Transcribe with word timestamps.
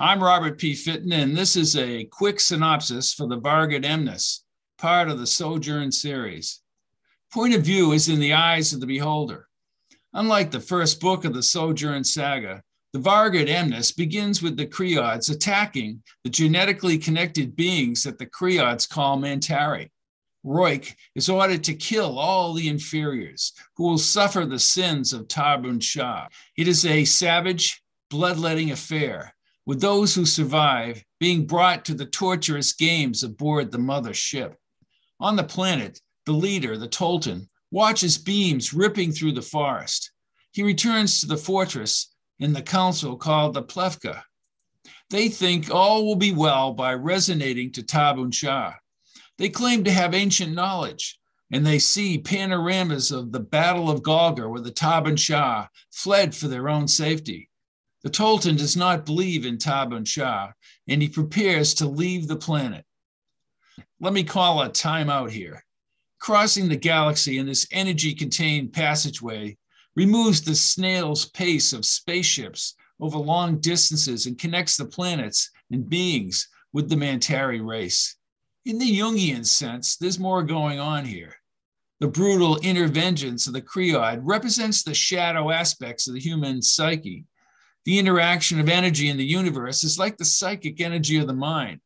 I'm 0.00 0.20
Robert 0.20 0.58
P. 0.58 0.74
Fitton, 0.74 1.12
and 1.12 1.36
this 1.36 1.54
is 1.54 1.76
a 1.76 2.04
quick 2.06 2.40
synopsis 2.40 3.14
for 3.14 3.28
the 3.28 3.40
Vargut 3.40 3.84
Emnas, 3.84 4.42
part 4.76 5.08
of 5.08 5.20
the 5.20 5.26
Sojourn 5.26 5.92
series. 5.92 6.62
Point 7.32 7.54
of 7.54 7.62
view 7.62 7.92
is 7.92 8.08
in 8.08 8.18
the 8.18 8.32
eyes 8.32 8.72
of 8.72 8.80
the 8.80 8.88
beholder. 8.88 9.46
Unlike 10.12 10.50
the 10.50 10.58
first 10.58 11.00
book 11.00 11.24
of 11.24 11.32
the 11.32 11.44
Sojourn 11.44 12.02
saga, 12.02 12.60
the 12.92 12.98
Vargut 12.98 13.48
Emnas 13.48 13.92
begins 13.92 14.42
with 14.42 14.56
the 14.56 14.66
Creods 14.66 15.30
attacking 15.30 16.02
the 16.24 16.30
genetically 16.30 16.98
connected 16.98 17.54
beings 17.54 18.02
that 18.02 18.18
the 18.18 18.26
Creods 18.26 18.88
call 18.88 19.16
Mantari. 19.16 19.90
Roik 20.44 20.92
is 21.14 21.28
ordered 21.28 21.62
to 21.64 21.74
kill 21.74 22.18
all 22.18 22.52
the 22.52 22.68
inferiors 22.68 23.52
who 23.76 23.84
will 23.84 23.98
suffer 23.98 24.44
the 24.44 24.58
sins 24.58 25.12
of 25.12 25.28
Tabun 25.28 25.80
Shah. 25.80 26.26
It 26.56 26.66
is 26.66 26.84
a 26.84 27.04
savage, 27.04 27.80
bloodletting 28.10 28.72
affair 28.72 29.34
with 29.66 29.80
those 29.80 30.14
who 30.14 30.26
survive 30.26 31.02
being 31.20 31.46
brought 31.46 31.84
to 31.84 31.94
the 31.94 32.06
torturous 32.06 32.72
games 32.72 33.22
aboard 33.22 33.70
the 33.70 33.78
mother 33.78 34.12
ship. 34.12 34.56
On 35.20 35.36
the 35.36 35.44
planet, 35.44 36.00
the 36.26 36.32
leader, 36.32 36.76
the 36.76 36.88
Tolton, 36.88 37.48
watches 37.70 38.18
beams 38.18 38.72
ripping 38.74 39.12
through 39.12 39.32
the 39.32 39.42
forest. 39.42 40.12
He 40.52 40.62
returns 40.62 41.20
to 41.20 41.26
the 41.26 41.36
fortress 41.36 42.14
in 42.38 42.52
the 42.52 42.62
council 42.62 43.16
called 43.16 43.54
the 43.54 43.62
Plevka. 43.62 44.22
They 45.10 45.28
think 45.28 45.70
all 45.70 46.04
will 46.06 46.16
be 46.16 46.32
well 46.32 46.72
by 46.72 46.94
resonating 46.94 47.72
to 47.72 47.82
Tabun 47.82 48.32
Shah. 48.32 48.74
They 49.38 49.48
claim 49.48 49.84
to 49.84 49.90
have 49.90 50.14
ancient 50.14 50.54
knowledge, 50.54 51.18
and 51.52 51.66
they 51.66 51.78
see 51.78 52.18
panoramas 52.18 53.10
of 53.10 53.32
the 53.32 53.40
Battle 53.40 53.90
of 53.90 54.02
Golgar 54.02 54.50
where 54.50 54.60
the 54.60 54.70
Tabun 54.70 55.18
Shah 55.18 55.66
fled 55.90 56.34
for 56.34 56.48
their 56.48 56.68
own 56.68 56.88
safety. 56.88 57.48
The 58.04 58.10
Tolton 58.10 58.58
does 58.58 58.76
not 58.76 59.06
believe 59.06 59.46
in 59.46 59.56
Tabun 59.56 60.06
Shah, 60.06 60.52
and 60.86 61.00
he 61.00 61.08
prepares 61.08 61.72
to 61.74 61.88
leave 61.88 62.28
the 62.28 62.36
planet. 62.36 62.84
Let 63.98 64.12
me 64.12 64.22
call 64.24 64.60
a 64.60 64.68
timeout 64.68 65.30
here. 65.30 65.64
Crossing 66.20 66.68
the 66.68 66.76
galaxy 66.76 67.38
in 67.38 67.46
this 67.46 67.66
energy 67.72 68.14
contained 68.14 68.74
passageway 68.74 69.56
removes 69.96 70.42
the 70.42 70.54
snail's 70.54 71.30
pace 71.30 71.72
of 71.72 71.86
spaceships 71.86 72.74
over 73.00 73.16
long 73.16 73.58
distances 73.58 74.26
and 74.26 74.38
connects 74.38 74.76
the 74.76 74.84
planets 74.84 75.50
and 75.70 75.88
beings 75.88 76.46
with 76.74 76.90
the 76.90 76.96
Mantari 76.96 77.66
race. 77.66 78.16
In 78.66 78.78
the 78.78 78.98
Jungian 78.98 79.46
sense, 79.46 79.96
there's 79.96 80.18
more 80.18 80.42
going 80.42 80.78
on 80.78 81.06
here. 81.06 81.36
The 82.00 82.08
brutal 82.08 82.58
inner 82.62 82.86
vengeance 82.86 83.46
of 83.46 83.54
the 83.54 83.62
Creod 83.62 84.20
represents 84.22 84.82
the 84.82 84.92
shadow 84.92 85.50
aspects 85.50 86.06
of 86.06 86.12
the 86.12 86.20
human 86.20 86.60
psyche 86.60 87.24
the 87.84 87.98
interaction 87.98 88.60
of 88.60 88.68
energy 88.68 89.08
in 89.08 89.16
the 89.16 89.24
universe 89.24 89.84
is 89.84 89.98
like 89.98 90.16
the 90.16 90.24
psychic 90.24 90.80
energy 90.80 91.18
of 91.18 91.26
the 91.26 91.34
mind. 91.34 91.80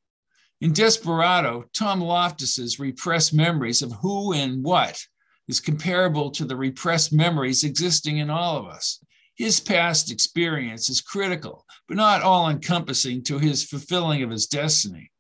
In 0.61 0.73
Desperado, 0.73 1.65
Tom 1.73 2.01
Loftus's 2.01 2.81
repressed 2.81 3.33
memories 3.33 3.83
of 3.83 3.93
who 3.93 4.33
and 4.33 4.63
what 4.63 5.01
is 5.47 5.61
comparable 5.61 6.31
to 6.33 6.45
the 6.45 6.57
repressed 6.57 7.13
memories 7.13 7.65
existing 7.65 8.19
in 8.19 8.31
all 8.31 8.57
of 8.57 8.67
us. 8.67 9.03
His 9.37 9.61
past 9.61 10.11
experience 10.11 10.91
is 10.91 11.01
critical, 11.01 11.65
but 11.87 11.97
not 11.97 12.23
all 12.23 12.51
encompassing 12.51 13.23
to 13.25 13.39
his 13.39 13.65
fulfilling 13.65 14.23
of 14.23 14.31
his 14.31 14.47
destiny. 14.47 15.11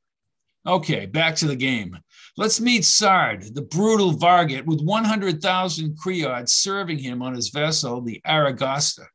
Okay, 0.67 1.07
back 1.07 1.37
to 1.37 1.47
the 1.47 1.57
game. 1.57 1.97
Let's 2.37 2.61
meet 2.61 2.85
Sard, 2.85 3.55
the 3.55 3.63
brutal 3.63 4.13
Vargut 4.13 4.67
with 4.67 4.81
100,000 4.81 5.97
Creods 5.97 6.53
serving 6.53 6.99
him 6.99 7.23
on 7.23 7.35
his 7.35 7.49
vessel, 7.49 8.01
the 8.01 8.21
Aragosta. 8.27 9.07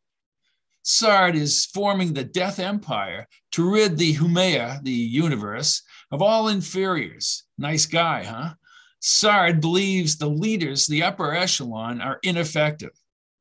Sard 0.84 1.36
is 1.36 1.66
forming 1.66 2.14
the 2.14 2.26
Death 2.26 2.60
Empire 2.60 3.28
to 3.54 3.70
rid 3.70 3.98
the 3.98 4.16
Humea, 4.16 4.84
the 4.84 4.92
universe, 4.92 5.82
of 6.12 6.22
all 6.22 6.50
inferiors. 6.50 7.44
Nice 7.58 7.86
guy, 7.86 8.24
huh? 8.26 8.56
Sard 9.00 9.62
believes 9.62 10.18
the 10.18 10.30
leaders, 10.30 10.86
the 10.86 11.04
upper 11.04 11.34
echelon, 11.34 12.02
are 12.02 12.20
ineffective. 12.24 12.92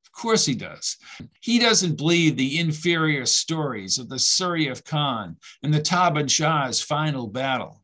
Of 0.07 0.13
course 0.13 0.47
he 0.47 0.55
does. 0.55 0.97
He 1.41 1.59
doesn't 1.59 1.97
believe 1.97 2.37
the 2.37 2.61
inferior 2.61 3.27
stories 3.27 3.99
of 3.99 4.09
the 4.09 4.17
Suryaf 4.17 4.85
Khan 4.85 5.37
and 5.63 5.75
the 5.75 5.81
Taban 5.81 6.31
Shah's 6.31 6.81
final 6.81 7.27
battle. 7.27 7.83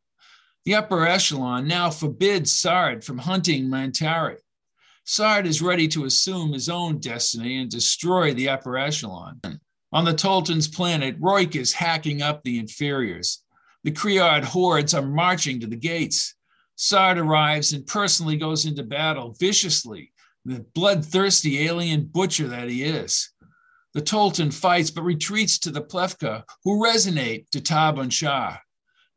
The 0.65 0.75
upper 0.77 1.07
echelon 1.07 1.67
now 1.67 1.91
forbids 1.91 2.53
Sard 2.53 3.03
from 3.03 3.19
hunting 3.19 3.65
Mantari. 3.65 4.37
Sard 5.11 5.47
is 5.47 5.63
ready 5.63 5.89
to 5.89 6.05
assume 6.05 6.53
his 6.53 6.69
own 6.69 6.99
destiny 6.99 7.63
and 7.63 7.71
destroy 7.71 8.35
the 8.35 8.51
upper 8.51 8.77
echelon. 8.77 9.41
On 9.91 10.05
the 10.05 10.13
Tolton's 10.13 10.69
planet, 10.69 11.19
Roik 11.19 11.57
is 11.57 11.73
hacking 11.73 12.21
up 12.21 12.43
the 12.43 12.59
inferiors. 12.59 13.43
The 13.85 13.91
Creod 13.91 14.45
hordes 14.45 14.93
are 14.93 15.01
marching 15.01 15.61
to 15.61 15.67
the 15.67 15.77
gates. 15.77 16.35
Sard 16.77 17.17
arrives 17.17 17.73
and 17.73 17.87
personally 17.87 18.37
goes 18.37 18.67
into 18.67 18.83
battle 18.83 19.35
viciously, 19.41 20.13
the 20.45 20.61
bloodthirsty 20.75 21.67
alien 21.67 22.05
butcher 22.05 22.47
that 22.49 22.69
he 22.69 22.85
is. 22.85 23.31
The 23.95 24.03
Tolton 24.03 24.53
fights 24.53 24.91
but 24.91 25.05
retreats 25.05 25.59
to 25.61 25.71
the 25.71 25.81
Plevka, 25.81 26.45
who 26.65 26.85
resonate 26.85 27.49
to 27.53 27.63
Tabun 27.63 28.13
Shah. 28.13 28.59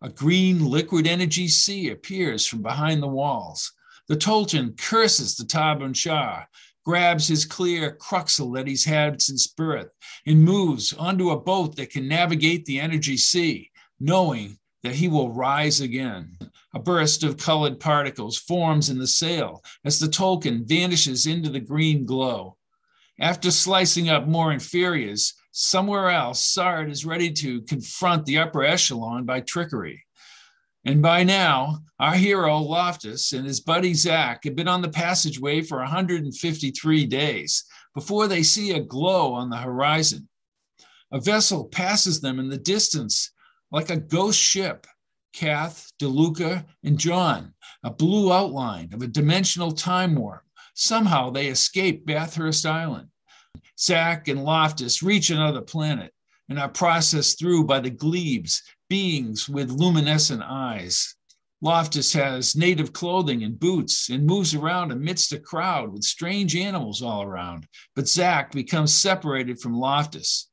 A 0.01 0.07
green 0.07 0.65
liquid 0.65 1.05
energy 1.05 1.49
sea 1.49 1.89
appears 1.89 2.45
from 2.45 2.61
behind 2.61 3.03
the 3.03 3.09
walls. 3.09 3.73
The 4.11 4.17
Tolton 4.17 4.77
curses 4.77 5.37
the 5.37 5.45
Tabun 5.45 5.95
Shah, 5.95 6.43
grabs 6.83 7.29
his 7.29 7.45
clear 7.45 7.95
cruxel 7.95 8.53
that 8.55 8.67
he's 8.67 8.83
had 8.83 9.21
since 9.21 9.47
birth, 9.47 9.87
and 10.27 10.43
moves 10.43 10.91
onto 10.91 11.29
a 11.29 11.39
boat 11.39 11.77
that 11.77 11.91
can 11.91 12.09
navigate 12.09 12.65
the 12.65 12.77
energy 12.77 13.15
sea, 13.15 13.71
knowing 14.01 14.57
that 14.83 14.95
he 14.95 15.07
will 15.07 15.31
rise 15.31 15.79
again. 15.79 16.37
A 16.73 16.79
burst 16.79 17.23
of 17.23 17.37
colored 17.37 17.79
particles 17.79 18.37
forms 18.37 18.89
in 18.89 18.99
the 18.99 19.07
sail 19.07 19.63
as 19.85 19.97
the 19.97 20.09
Tolton 20.09 20.67
vanishes 20.67 21.25
into 21.25 21.49
the 21.49 21.61
green 21.61 22.05
glow. 22.05 22.57
After 23.17 23.49
slicing 23.49 24.09
up 24.09 24.27
more 24.27 24.51
inferiors, 24.51 25.35
somewhere 25.51 26.09
else, 26.09 26.43
Sard 26.43 26.91
is 26.91 27.05
ready 27.05 27.31
to 27.31 27.61
confront 27.61 28.25
the 28.25 28.39
upper 28.39 28.65
echelon 28.65 29.23
by 29.23 29.39
trickery. 29.39 30.03
And 30.83 31.01
by 31.01 31.23
now, 31.23 31.79
our 31.99 32.15
hero 32.15 32.57
Loftus 32.57 33.33
and 33.33 33.45
his 33.45 33.59
buddy 33.59 33.93
Zach 33.93 34.43
have 34.45 34.55
been 34.55 34.67
on 34.67 34.81
the 34.81 34.89
passageway 34.89 35.61
for 35.61 35.77
153 35.77 37.05
days 37.05 37.63
before 37.93 38.27
they 38.27 38.41
see 38.41 38.71
a 38.71 38.79
glow 38.79 39.33
on 39.33 39.49
the 39.49 39.57
horizon. 39.57 40.27
A 41.11 41.19
vessel 41.19 41.65
passes 41.65 42.21
them 42.21 42.39
in 42.39 42.49
the 42.49 42.57
distance 42.57 43.31
like 43.71 43.89
a 43.89 43.97
ghost 43.97 44.39
ship. 44.39 44.87
Kath, 45.33 45.91
DeLuca, 46.01 46.65
and 46.83 46.97
John, 46.97 47.53
a 47.83 47.89
blue 47.89 48.33
outline 48.33 48.89
of 48.93 49.01
a 49.01 49.07
dimensional 49.07 49.71
time 49.71 50.15
warp. 50.15 50.41
Somehow 50.73 51.29
they 51.29 51.47
escape 51.47 52.05
Bathurst 52.05 52.65
Island. 52.65 53.07
Zach 53.79 54.27
and 54.27 54.43
Loftus 54.43 55.01
reach 55.01 55.29
another 55.29 55.61
planet 55.61 56.13
and 56.49 56.59
are 56.59 56.69
processed 56.69 57.39
through 57.39 57.63
by 57.63 57.79
the 57.79 57.89
glebes 57.89 58.61
beings 58.91 59.47
with 59.47 59.71
luminescent 59.71 60.43
eyes. 60.45 61.15
Loftus 61.61 62.11
has 62.11 62.57
native 62.57 62.91
clothing 62.91 63.41
and 63.41 63.57
boots 63.57 64.09
and 64.09 64.25
moves 64.25 64.53
around 64.53 64.91
amidst 64.91 65.31
a 65.31 65.39
crowd 65.39 65.93
with 65.93 66.03
strange 66.03 66.57
animals 66.57 67.01
all 67.01 67.23
around. 67.23 67.65
But 67.95 68.09
Zach 68.09 68.51
becomes 68.51 68.93
separated 68.93 69.61
from 69.61 69.79
Loftus. 69.79 70.49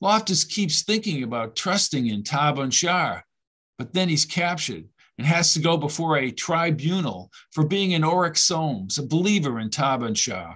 Loftus 0.00 0.42
keeps 0.42 0.80
thinking 0.80 1.22
about 1.22 1.54
trusting 1.54 2.06
in 2.06 2.22
Tabun 2.22 2.72
Shah, 2.72 3.20
but 3.76 3.92
then 3.92 4.08
he's 4.08 4.24
captured 4.24 4.88
and 5.18 5.26
has 5.26 5.52
to 5.52 5.60
go 5.60 5.76
before 5.76 6.16
a 6.16 6.30
tribunal 6.30 7.30
for 7.50 7.66
being 7.66 7.92
an 7.92 8.04
Oryx 8.04 8.40
Somes, 8.40 8.96
a 8.96 9.02
believer 9.02 9.60
in 9.60 9.68
Tabun 9.68 10.16
Shah. 10.16 10.54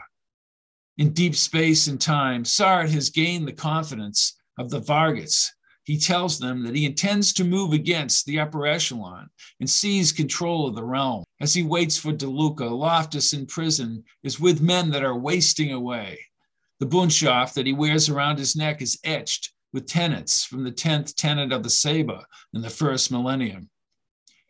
In 0.96 1.12
deep 1.12 1.36
space 1.36 1.86
and 1.86 2.00
time, 2.00 2.46
Sard 2.46 2.88
has 2.88 3.10
gained 3.10 3.46
the 3.46 3.52
confidence 3.52 4.38
of 4.58 4.70
the 4.70 4.80
Varguts 4.80 5.50
he 5.86 5.96
tells 5.96 6.40
them 6.40 6.64
that 6.64 6.74
he 6.74 6.84
intends 6.84 7.32
to 7.32 7.44
move 7.44 7.72
against 7.72 8.26
the 8.26 8.40
upper 8.40 8.66
echelon 8.66 9.30
and 9.60 9.70
seize 9.70 10.10
control 10.10 10.66
of 10.66 10.74
the 10.74 10.82
realm. 10.82 11.22
As 11.40 11.54
he 11.54 11.62
waits 11.62 11.96
for 11.96 12.12
DeLuca, 12.12 12.68
Loftus 12.68 13.32
in 13.32 13.46
prison 13.46 14.02
is 14.24 14.40
with 14.40 14.60
men 14.60 14.90
that 14.90 15.04
are 15.04 15.16
wasting 15.16 15.72
away. 15.72 16.18
The 16.80 16.86
bundschaft 16.86 17.54
that 17.54 17.66
he 17.66 17.72
wears 17.72 18.08
around 18.08 18.40
his 18.40 18.56
neck 18.56 18.82
is 18.82 18.98
etched 19.04 19.52
with 19.72 19.86
tenets 19.86 20.44
from 20.44 20.64
the 20.64 20.72
10th 20.72 21.14
tenet 21.14 21.52
of 21.52 21.62
the 21.62 21.70
Seba 21.70 22.26
in 22.52 22.62
the 22.62 22.68
first 22.68 23.12
millennium. 23.12 23.70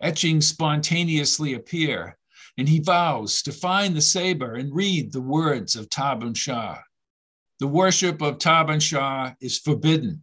Etchings 0.00 0.48
spontaneously 0.48 1.52
appear, 1.52 2.16
and 2.56 2.66
he 2.66 2.80
vows 2.80 3.42
to 3.42 3.52
find 3.52 3.94
the 3.94 4.00
saber 4.00 4.54
and 4.54 4.74
read 4.74 5.12
the 5.12 5.20
words 5.20 5.76
of 5.76 5.90
Tabun 5.90 6.34
Shah. 6.34 6.78
The 7.60 7.66
worship 7.66 8.22
of 8.22 8.38
Tabun 8.38 8.80
Shah 8.80 9.34
is 9.38 9.58
forbidden 9.58 10.22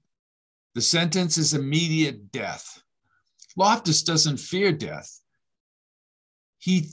the 0.75 0.81
sentence 0.81 1.37
is 1.37 1.53
immediate 1.53 2.31
death. 2.31 2.81
Loftus 3.55 4.01
doesn't 4.03 4.37
fear 4.37 4.71
death. 4.71 5.19
He, 6.57 6.89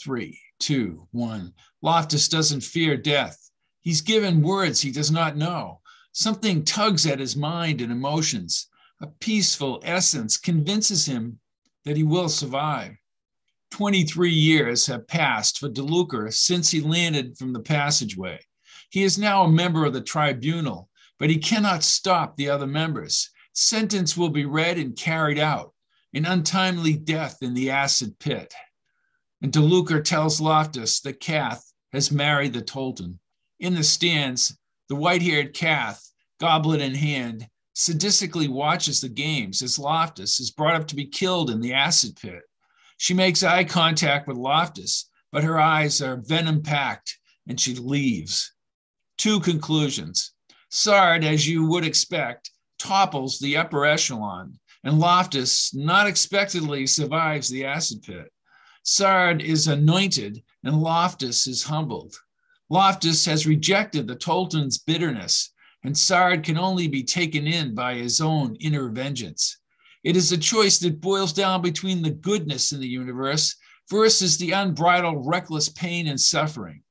three, 0.00 0.38
two, 0.60 1.08
one. 1.10 1.54
Loftus 1.82 2.28
doesn't 2.28 2.62
fear 2.62 2.96
death. 2.96 3.50
He's 3.80 4.00
given 4.00 4.42
words 4.42 4.80
he 4.80 4.92
does 4.92 5.10
not 5.10 5.36
know. 5.36 5.80
Something 6.12 6.64
tugs 6.64 7.06
at 7.06 7.18
his 7.18 7.36
mind 7.36 7.80
and 7.80 7.90
emotions. 7.90 8.68
a 9.00 9.06
peaceful 9.18 9.80
essence 9.82 10.36
convinces 10.36 11.06
him 11.06 11.40
that 11.84 11.96
he 11.96 12.04
will 12.04 12.28
survive. 12.28 12.94
23 13.72 14.30
years 14.30 14.86
have 14.86 15.08
passed 15.08 15.58
for 15.58 15.68
DeLuca 15.68 16.32
since 16.32 16.70
he 16.70 16.80
landed 16.80 17.36
from 17.36 17.52
the 17.52 17.60
passageway. 17.60 18.38
He 18.90 19.02
is 19.02 19.18
now 19.18 19.42
a 19.42 19.50
member 19.50 19.84
of 19.84 19.94
the 19.94 20.02
tribunal, 20.02 20.90
but 21.22 21.30
he 21.30 21.38
cannot 21.38 21.84
stop 21.84 22.34
the 22.34 22.50
other 22.50 22.66
members. 22.66 23.30
Sentence 23.52 24.16
will 24.16 24.28
be 24.28 24.44
read 24.44 24.76
and 24.76 24.96
carried 24.96 25.38
out 25.38 25.72
an 26.12 26.26
untimely 26.26 26.94
death 26.94 27.38
in 27.42 27.54
the 27.54 27.70
acid 27.70 28.18
pit. 28.18 28.52
And 29.40 29.52
DeLuca 29.52 30.02
tells 30.02 30.40
Loftus 30.40 30.98
that 31.02 31.20
Kath 31.20 31.72
has 31.92 32.10
married 32.10 32.52
the 32.52 32.60
Tolton. 32.60 33.20
In 33.60 33.76
the 33.76 33.84
stands, 33.84 34.58
the 34.88 34.96
white 34.96 35.22
haired 35.22 35.54
Kath, 35.54 36.10
goblet 36.40 36.80
in 36.80 36.96
hand, 36.96 37.46
sadistically 37.76 38.48
watches 38.48 39.00
the 39.00 39.08
games 39.08 39.62
as 39.62 39.78
Loftus 39.78 40.40
is 40.40 40.50
brought 40.50 40.74
up 40.74 40.88
to 40.88 40.96
be 40.96 41.06
killed 41.06 41.50
in 41.50 41.60
the 41.60 41.72
acid 41.72 42.16
pit. 42.20 42.42
She 42.96 43.14
makes 43.14 43.44
eye 43.44 43.62
contact 43.62 44.26
with 44.26 44.36
Loftus, 44.36 45.08
but 45.30 45.44
her 45.44 45.60
eyes 45.60 46.02
are 46.02 46.16
venom 46.16 46.64
packed 46.64 47.16
and 47.46 47.60
she 47.60 47.76
leaves. 47.76 48.52
Two 49.18 49.38
conclusions. 49.38 50.32
Sard, 50.74 51.22
as 51.22 51.46
you 51.46 51.66
would 51.66 51.84
expect, 51.84 52.50
topples 52.78 53.38
the 53.38 53.56
upper 53.56 53.84
echelon, 53.84 54.58
and 54.82 54.98
Loftus 54.98 55.74
not 55.74 56.06
expectedly 56.06 56.86
survives 56.86 57.48
the 57.48 57.64
acid 57.64 58.02
pit. 58.02 58.32
Sard 58.82 59.42
is 59.42 59.68
anointed, 59.68 60.42
and 60.64 60.82
Loftus 60.82 61.46
is 61.46 61.62
humbled. 61.62 62.16
Loftus 62.70 63.26
has 63.26 63.46
rejected 63.46 64.08
the 64.08 64.16
Tolton's 64.16 64.78
bitterness 64.78 65.52
and 65.84 65.96
Sard 65.96 66.44
can 66.44 66.56
only 66.56 66.86
be 66.86 67.02
taken 67.02 67.46
in 67.46 67.74
by 67.74 67.94
his 67.94 68.20
own 68.20 68.56
inner 68.56 68.88
vengeance. 68.88 69.58
It 70.04 70.16
is 70.16 70.32
a 70.32 70.38
choice 70.38 70.78
that 70.78 71.00
boils 71.00 71.32
down 71.32 71.62
between 71.62 72.02
the 72.02 72.10
goodness 72.10 72.72
in 72.72 72.80
the 72.80 72.88
universe 72.88 73.56
versus 73.90 74.38
the 74.38 74.52
unbridled, 74.52 75.26
reckless 75.26 75.68
pain 75.68 76.06
and 76.06 76.20
suffering. 76.20 76.82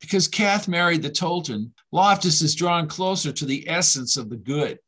Because 0.00 0.28
Kath 0.28 0.68
married 0.68 1.02
the 1.02 1.10
Tolton, 1.10 1.72
Loftus 1.92 2.42
is 2.42 2.54
drawn 2.54 2.86
closer 2.86 3.32
to 3.32 3.44
the 3.44 3.68
essence 3.68 4.16
of 4.16 4.28
the 4.28 4.36
good, 4.36 4.78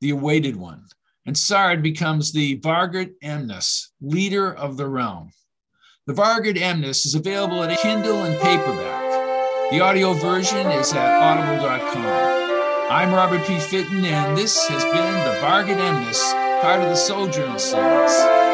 the 0.00 0.10
awaited 0.10 0.56
one, 0.56 0.84
and 1.26 1.36
Sard 1.36 1.82
becomes 1.82 2.32
the 2.32 2.60
Vargut 2.60 3.12
Emnas, 3.22 3.90
leader 4.00 4.52
of 4.52 4.76
the 4.76 4.86
realm. 4.86 5.30
The 6.06 6.14
Vargut 6.14 6.56
Emnas 6.56 7.06
is 7.06 7.14
available 7.14 7.62
at 7.62 7.78
Kindle 7.80 8.24
and 8.24 8.40
paperback. 8.40 9.70
The 9.70 9.80
audio 9.80 10.12
version 10.14 10.66
is 10.66 10.92
at 10.92 11.20
audible.com. 11.20 12.40
I'm 12.90 13.14
Robert 13.14 13.46
P. 13.46 13.60
Fitton, 13.60 14.04
and 14.04 14.36
this 14.36 14.66
has 14.66 14.82
been 14.82 14.92
the 14.92 15.40
Vargut 15.40 15.78
Emnas, 15.78 16.20
part 16.60 16.80
of 16.82 16.88
the 16.88 16.96
Sojourn 16.96 17.58
series. 17.58 18.49